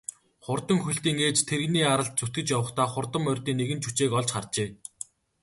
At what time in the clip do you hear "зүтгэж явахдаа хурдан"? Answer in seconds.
2.19-3.21